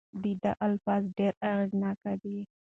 د 0.21 0.23
ده 0.41 0.51
الفاظ 0.65 1.03
ډېر 1.17 1.33
اغیزناک 1.51 1.97
دي. 2.21 2.37